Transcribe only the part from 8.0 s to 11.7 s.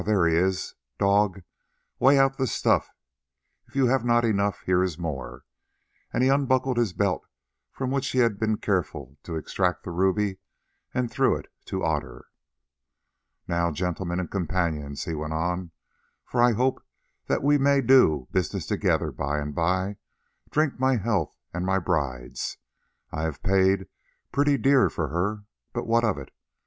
he had been careful to extract the ruby, and threw it